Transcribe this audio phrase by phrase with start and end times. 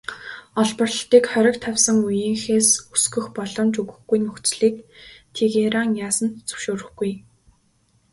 [0.61, 4.75] Олборлолтыг хориг тавьсан үеийнхээс өсгөх боломж өгөхгүй нөхцөлийг
[5.35, 7.11] Тегеран яасан ч зөвшөөрөхгүй.